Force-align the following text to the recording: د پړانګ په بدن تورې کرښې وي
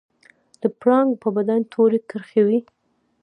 د 0.61 0.63
پړانګ 0.79 1.09
په 1.21 1.29
بدن 1.35 1.59
تورې 1.71 1.99
کرښې 2.09 2.41
وي 2.47 2.59